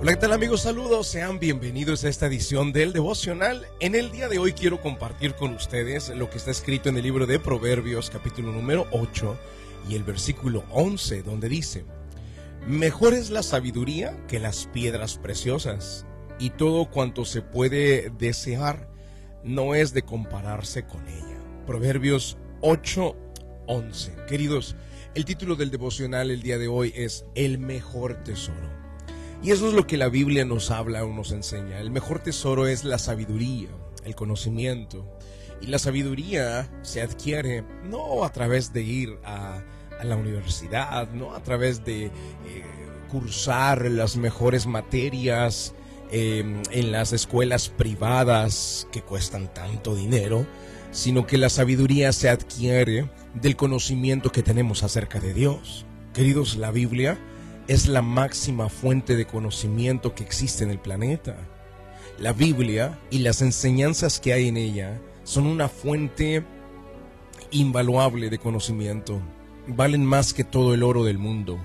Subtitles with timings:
[0.00, 0.60] Hola, ¿qué tal amigos?
[0.62, 3.66] Saludos, sean bienvenidos a esta edición del devocional.
[3.80, 7.02] En el día de hoy quiero compartir con ustedes lo que está escrito en el
[7.02, 9.36] libro de Proverbios capítulo número 8
[9.88, 11.84] y el versículo 11 donde dice,
[12.64, 16.06] Mejor es la sabiduría que las piedras preciosas
[16.38, 18.88] y todo cuanto se puede desear
[19.42, 21.42] no es de compararse con ella.
[21.66, 23.16] Proverbios 8,
[23.66, 24.14] 11.
[24.28, 24.76] Queridos,
[25.16, 28.87] el título del devocional el día de hoy es El mejor tesoro.
[29.42, 31.78] Y eso es lo que la Biblia nos habla o nos enseña.
[31.78, 33.68] El mejor tesoro es la sabiduría,
[34.04, 35.06] el conocimiento.
[35.60, 39.62] Y la sabiduría se adquiere no a través de ir a,
[40.02, 42.10] la universidad, no a través de eh,
[43.10, 45.74] cursar las mejores materias
[46.12, 50.46] em, en las escuelas privadas que cuestan tanto dinero,
[50.92, 55.84] sino que la sabiduría se adquiere del conocimiento que tenemos acerca de Dios.
[56.12, 57.18] Queridos, la Biblia
[57.68, 61.36] es la máxima fuente de conocimiento que existe en el planeta.
[62.18, 66.44] La Biblia y las enseñanzas que hay en ella son una fuente
[67.50, 69.20] invaluable de conocimiento.
[69.66, 71.58] Valen más que todo el oro del mundo.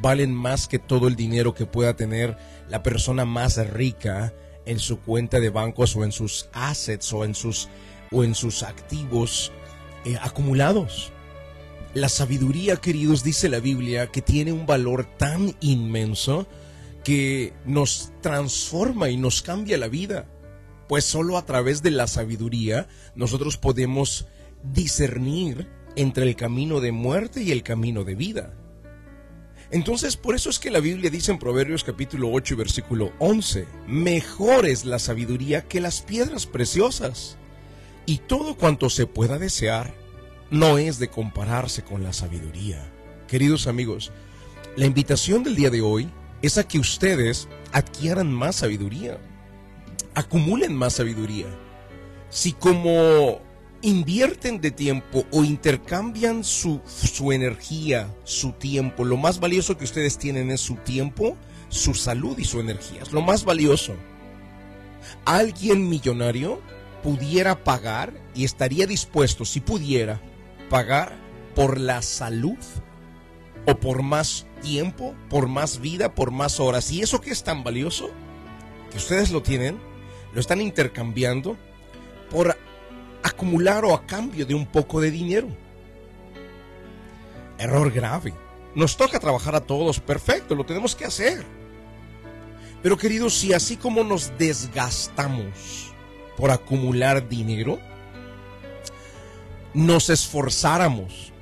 [0.00, 2.38] Valen más que todo el dinero que pueda tener
[2.70, 4.32] la persona más rica
[4.64, 7.68] en su cuenta de bancos o en sus assets o en sus,
[8.10, 9.52] o en sus activos
[10.06, 11.12] eh, acumulados.
[11.92, 16.46] La sabiduría, queridos, dice la Biblia, que tiene un valor tan inmenso
[17.02, 20.26] que nos transforma y nos cambia la vida.
[20.88, 24.26] Pues solo a través de la sabiduría nosotros podemos
[24.62, 28.54] discernir entre el camino de muerte y el camino de vida.
[29.72, 34.66] Entonces, por eso es que la Biblia dice en Proverbios capítulo 8 versículo 11, mejor
[34.66, 37.36] es la sabiduría que las piedras preciosas,
[38.06, 39.94] y todo cuanto se pueda desear
[40.50, 42.90] no es de compararse con la sabiduría.
[43.28, 44.10] Queridos amigos,
[44.76, 46.08] la invitación del día de hoy
[46.42, 49.18] es a que ustedes adquieran más sabiduría,
[50.14, 51.46] acumulen más sabiduría.
[52.30, 53.40] Si como
[53.82, 60.18] invierten de tiempo o intercambian su, su energía, su tiempo, lo más valioso que ustedes
[60.18, 61.36] tienen es su tiempo,
[61.68, 63.94] su salud y su energía, es lo más valioso.
[65.24, 66.60] Alguien millonario
[67.02, 70.20] pudiera pagar y estaría dispuesto, si pudiera,
[70.70, 71.12] pagar
[71.54, 72.56] por la salud
[73.66, 76.90] o por más tiempo, por más vida, por más horas.
[76.90, 78.08] Y eso que es tan valioso,
[78.90, 79.78] que ustedes lo tienen,
[80.32, 81.58] lo están intercambiando
[82.30, 82.56] por
[83.22, 85.48] acumular o a cambio de un poco de dinero.
[87.58, 88.32] Error grave.
[88.74, 91.44] Nos toca trabajar a todos, perfecto, lo tenemos que hacer.
[92.82, 95.92] Pero queridos, si así como nos desgastamos
[96.36, 97.78] por acumular dinero,
[99.74, 101.32] nos esforzáramos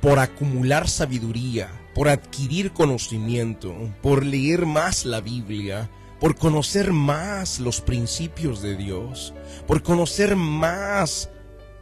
[0.00, 5.90] por acumular sabiduría, por adquirir conocimiento, por leer más la Biblia,
[6.20, 9.34] por conocer más los principios de Dios,
[9.66, 11.30] por conocer más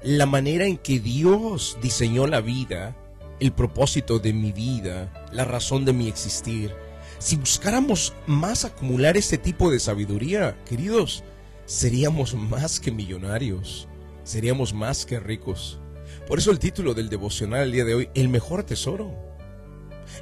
[0.03, 2.97] la manera en que Dios diseñó la vida,
[3.41, 6.75] el propósito de mi vida, la razón de mi existir.
[7.19, 11.25] Si buscáramos más acumular ese tipo de sabiduría, queridos,
[11.65, 13.89] seríamos más que millonarios,
[14.23, 15.81] seríamos más que ricos.
[16.27, 19.15] Por eso el título del devocional el día de hoy, el mejor tesoro.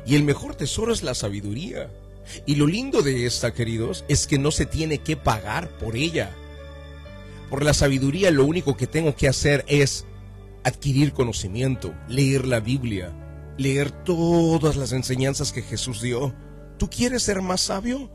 [0.06, 1.90] Y el mejor tesoro es la sabiduría.
[2.46, 6.30] Y lo lindo de esta, queridos, es que no se tiene que pagar por ella.
[7.50, 10.06] Por la sabiduría lo único que tengo que hacer es
[10.64, 13.12] adquirir conocimiento, leer la Biblia,
[13.58, 16.34] leer todas las enseñanzas que Jesús dio.
[16.78, 18.10] ¿Tú quieres ser más sabio?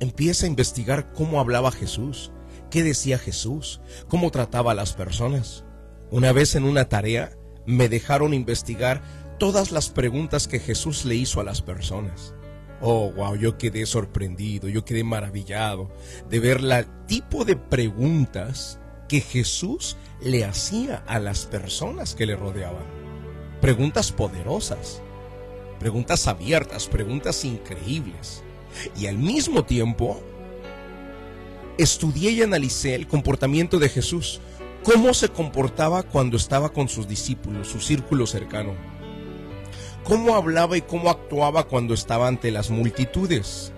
[0.00, 2.32] Empieza a investigar cómo hablaba Jesús,
[2.70, 5.64] qué decía Jesús, cómo trataba a las personas.
[6.12, 7.32] Una vez en una tarea
[7.64, 9.02] me dejaron investigar
[9.38, 12.34] todas las preguntas que Jesús le hizo a las personas.
[12.82, 15.90] Oh, wow, yo quedé sorprendido, yo quedé maravillado
[16.28, 18.78] de ver el tipo de preguntas
[19.08, 22.84] que Jesús le hacía a las personas que le rodeaban.
[23.62, 25.00] Preguntas poderosas,
[25.80, 28.44] preguntas abiertas, preguntas increíbles.
[28.98, 30.22] Y al mismo tiempo,
[31.78, 34.42] estudié y analicé el comportamiento de Jesús
[34.82, 38.74] cómo se comportaba cuando estaba con sus discípulos, su círculo cercano,
[40.04, 43.72] cómo hablaba y cómo actuaba cuando estaba ante las multitudes,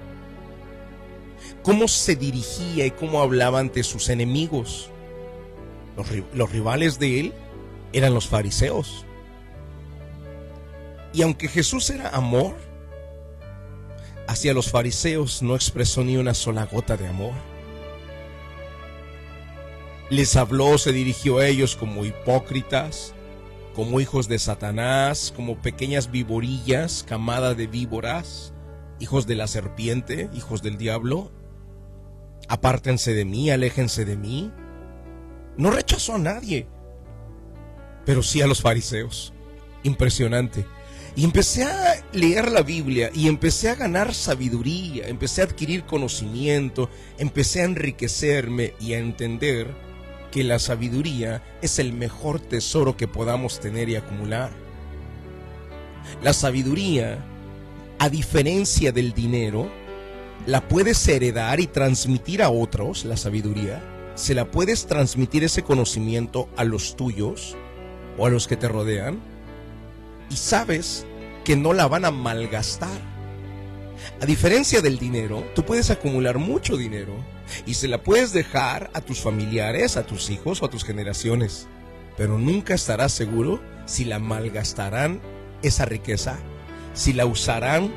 [1.62, 4.90] cómo se dirigía y cómo hablaba ante sus enemigos.
[6.34, 7.32] Los, rivales de él
[7.92, 9.06] eran los fariseos.
[11.12, 12.56] Y aunque Jesús era amor,
[14.26, 17.53] hacia los fariseos no expresó ni una sola gota de amor
[20.10, 23.14] les habló, se dirigió a ellos como hipócritas,
[23.74, 28.52] como hijos de Satanás, como pequeñas viborillas, camada de víboras,
[29.00, 31.32] hijos de la serpiente, hijos del diablo.
[32.48, 34.52] apártense de mí, aléjense de mí.
[35.56, 36.68] No rechazó a nadie,
[38.04, 39.32] pero sí a los fariseos.
[39.82, 40.66] Impresionante.
[41.16, 46.90] Y empecé a leer la Biblia y empecé a ganar sabiduría, empecé a adquirir conocimiento,
[47.18, 49.74] empecé a enriquecerme y a entender
[50.34, 54.50] que la sabiduría es el mejor tesoro que podamos tener y acumular.
[56.24, 57.24] La sabiduría,
[58.00, 59.70] a diferencia del dinero,
[60.48, 63.80] la puedes heredar y transmitir a otros, la sabiduría.
[64.16, 67.56] Se la puedes transmitir ese conocimiento a los tuyos
[68.18, 69.20] o a los que te rodean.
[70.30, 71.06] Y sabes
[71.44, 73.13] que no la van a malgastar.
[74.20, 77.14] A diferencia del dinero, tú puedes acumular mucho dinero
[77.66, 81.66] y se la puedes dejar a tus familiares, a tus hijos o a tus generaciones,
[82.16, 85.20] pero nunca estarás seguro si la malgastarán
[85.62, 86.38] esa riqueza,
[86.94, 87.92] si la usarán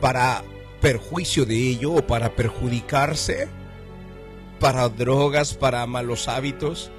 [0.00, 0.42] para
[0.80, 3.48] perjuicio de ello o para perjudicarse,
[4.58, 6.90] para drogas, para malos hábitos.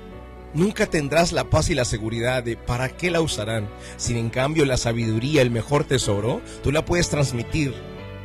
[0.53, 3.69] Nunca tendrás la paz y la seguridad de para qué la usarán.
[3.97, 7.73] Sin en cambio la sabiduría, el mejor tesoro, tú la puedes transmitir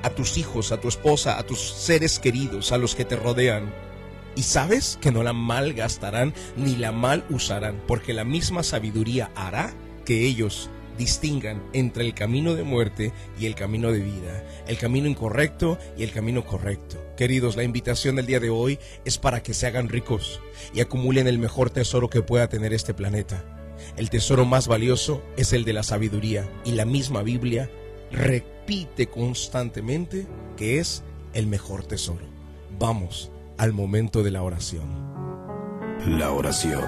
[0.03, 3.73] a tus hijos, a tu esposa, a tus seres queridos, a los que te rodean.
[4.35, 9.75] Y sabes que no la malgastarán ni la mal usarán, porque la misma sabiduría hará
[10.05, 15.09] que ellos distingan entre el camino de muerte y el camino de vida, el camino
[15.09, 17.03] incorrecto y el camino correcto.
[17.17, 20.41] Queridos, la invitación del día de hoy es para que se hagan ricos
[20.75, 23.45] y acumulen el mejor tesoro que pueda tener este planeta.
[23.97, 27.71] El tesoro más valioso es el de la sabiduría y la misma Biblia
[28.11, 30.27] repite constantemente
[30.57, 32.25] que es el mejor tesoro.
[32.79, 35.07] Vamos al momento de la oración.
[36.07, 36.85] La oración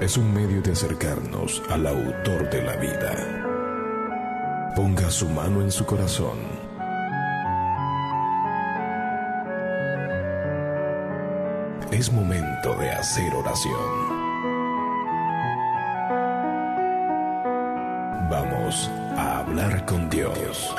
[0.00, 4.72] es un medio de acercarnos al autor de la vida.
[4.74, 6.38] Ponga su mano en su corazón.
[11.92, 14.21] Es momento de hacer oración.
[19.16, 20.74] A hablar con Dios.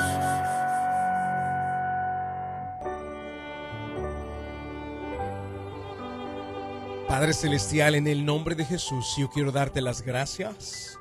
[7.07, 10.97] Padre Celestial, en el nombre de Jesús, yo quiero darte las gracias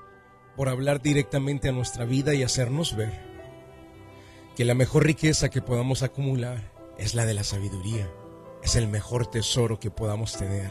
[0.54, 3.18] por hablar directamente a nuestra vida y hacernos ver
[4.54, 8.06] que la mejor riqueza que podamos acumular es la de la sabiduría.
[8.62, 10.70] Es el mejor tesoro que podamos tener.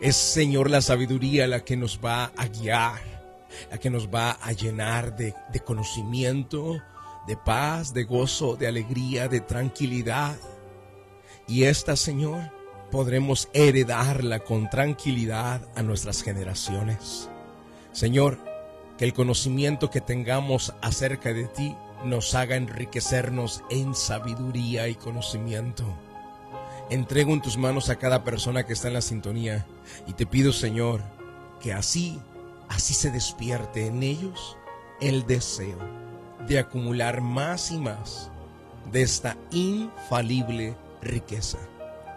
[0.00, 3.21] Es, Señor, la sabiduría la que nos va a guiar,
[3.70, 6.80] la que nos va a llenar de, de conocimiento,
[7.26, 10.36] de paz, de gozo, de alegría, de tranquilidad.
[11.46, 12.50] Y esta, Señor,
[12.90, 17.30] podremos heredarla con tranquilidad a nuestras generaciones.
[17.92, 18.38] Señor,
[18.98, 25.84] que el conocimiento que tengamos acerca de ti nos haga enriquecernos en sabiduría y conocimiento.
[26.90, 29.66] Entrego en tus manos a cada persona que está en la sintonía
[30.06, 31.02] y te pido, Señor,
[31.60, 32.20] que así,
[32.72, 34.56] así se despierte en ellos
[35.00, 35.78] el deseo
[36.46, 38.30] de acumular más y más
[38.90, 41.58] de esta infalible riqueza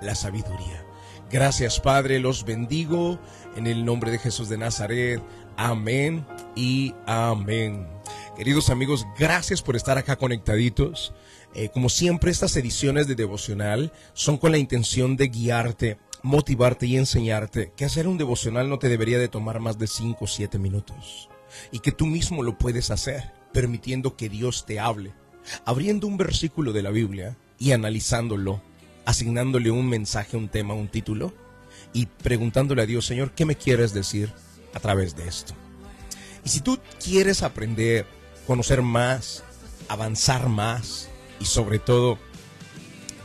[0.01, 0.85] la sabiduría.
[1.29, 3.19] Gracias Padre, los bendigo
[3.55, 5.21] en el nombre de Jesús de Nazaret.
[5.57, 6.25] Amén
[6.55, 7.87] y amén.
[8.35, 11.13] Queridos amigos, gracias por estar acá conectaditos.
[11.53, 16.97] Eh, como siempre, estas ediciones de devocional son con la intención de guiarte, motivarte y
[16.97, 20.57] enseñarte que hacer un devocional no te debería de tomar más de 5 o 7
[20.57, 21.29] minutos.
[21.71, 25.13] Y que tú mismo lo puedes hacer, permitiendo que Dios te hable,
[25.65, 28.61] abriendo un versículo de la Biblia y analizándolo
[29.05, 31.31] asignándole un mensaje, un tema, un título
[31.93, 34.33] y preguntándole a Dios, Señor, ¿qué me quieres decir
[34.73, 35.53] a través de esto?
[36.43, 38.07] Y si tú quieres aprender,
[38.47, 39.43] conocer más,
[39.89, 41.07] avanzar más
[41.39, 42.17] y sobre todo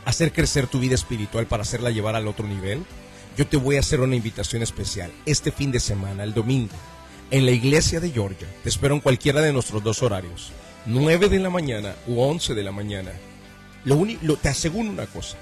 [0.05, 2.83] hacer crecer tu vida espiritual para hacerla llevar al otro nivel,
[3.37, 6.75] yo te voy a hacer una invitación especial este fin de semana, el domingo,
[7.29, 8.47] en la iglesia de Georgia.
[8.63, 10.51] Te espero en cualquiera de nuestros dos horarios,
[10.85, 13.11] 9 de la mañana u 11 de la mañana.
[13.85, 15.37] Lo, único, te aseguro una cosa,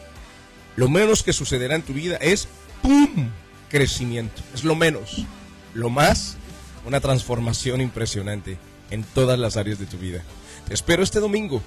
[0.75, 2.47] lo menos que sucederá en tu vida es
[2.81, 3.29] ¡pum!
[3.69, 4.41] crecimiento.
[4.53, 5.25] Es lo menos.
[5.73, 6.37] Lo más,
[6.85, 8.57] una transformación impresionante
[8.91, 10.23] en todas las áreas de tu vida.
[10.67, 11.61] Te espero este domingo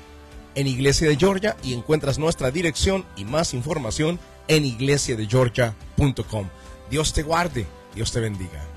[0.55, 4.19] en Iglesia de Georgia y encuentras nuestra dirección y más información
[4.49, 6.49] en iglesiadegeorgia.com.
[6.91, 8.72] Dios te guarde, Dios te bendiga.